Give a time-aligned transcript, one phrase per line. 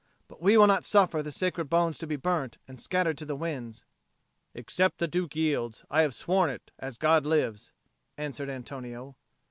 [0.27, 3.35] But we will not suffer the sacred bones to be burnt and scattered to the
[3.35, 3.85] winds."
[4.55, 7.71] "Except the Duke yields, I have sworn it, as God lives,"
[8.17, 9.15] answered Antonio.